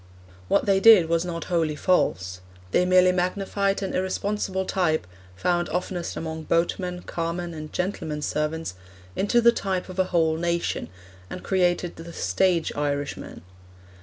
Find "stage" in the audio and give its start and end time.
12.13-12.73